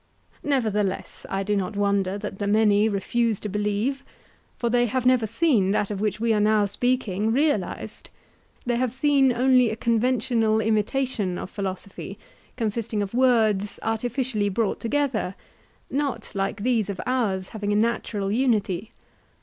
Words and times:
Nevertheless, 0.41 1.27
I 1.29 1.43
do 1.43 1.55
not 1.55 1.75
wonder 1.75 2.17
that 2.17 2.39
the 2.39 2.47
many 2.47 2.89
refuse 2.89 3.39
to 3.41 3.47
believe; 3.49 4.03
for 4.57 4.67
they 4.67 4.87
have 4.87 5.05
never 5.05 5.27
seen 5.27 5.69
that 5.69 5.91
of 5.91 6.01
which 6.01 6.19
we 6.19 6.33
are 6.33 6.39
now 6.39 6.65
speaking 6.65 7.31
realized; 7.31 8.09
they 8.65 8.77
have 8.77 8.95
seen 8.95 9.31
only 9.31 9.69
a 9.69 9.75
conventional 9.75 10.59
imitation 10.59 11.37
of 11.37 11.51
philosophy, 11.51 12.17
consisting 12.57 13.03
of 13.03 13.13
words 13.13 13.79
artificially 13.83 14.49
brought 14.49 14.79
together, 14.79 15.35
not 15.91 16.33
like 16.33 16.63
these 16.63 16.89
of 16.89 16.99
ours 17.05 17.49
having 17.49 17.71
a 17.71 17.75
natural 17.75 18.31
unity. 18.31 18.93